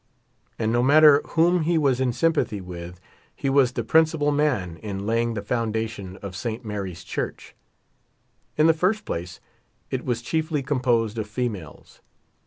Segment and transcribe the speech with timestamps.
[0.57, 2.99] And no mat ter whom he was in sympathy with
[3.35, 7.53] he was the principal man in laying the foundation of Saint Mary's Church.
[8.57, 9.39] In the first place
[9.91, 12.01] it was chiefly composed of females.